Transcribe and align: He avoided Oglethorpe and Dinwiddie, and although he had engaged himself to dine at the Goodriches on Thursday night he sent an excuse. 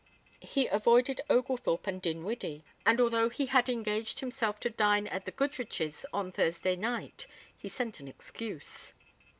He 0.41 0.65
avoided 0.65 1.21
Oglethorpe 1.29 1.85
and 1.85 2.01
Dinwiddie, 2.01 2.63
and 2.87 2.99
although 2.99 3.29
he 3.29 3.45
had 3.45 3.69
engaged 3.69 4.19
himself 4.19 4.59
to 4.61 4.69
dine 4.71 5.05
at 5.05 5.25
the 5.25 5.31
Goodriches 5.31 6.07
on 6.11 6.31
Thursday 6.31 6.75
night 6.75 7.27
he 7.55 7.69
sent 7.69 7.99
an 7.99 8.07
excuse. 8.07 8.93